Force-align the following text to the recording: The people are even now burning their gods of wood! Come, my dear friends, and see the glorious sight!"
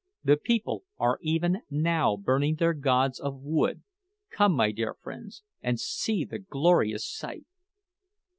The 0.23 0.35
people 0.35 0.83
are 0.97 1.19
even 1.21 1.61
now 1.69 2.15
burning 2.17 2.55
their 2.55 2.73
gods 2.73 3.19
of 3.19 3.39
wood! 3.43 3.83
Come, 4.31 4.53
my 4.53 4.71
dear 4.71 4.95
friends, 4.95 5.43
and 5.61 5.79
see 5.79 6.25
the 6.25 6.39
glorious 6.39 7.07
sight!" 7.07 7.45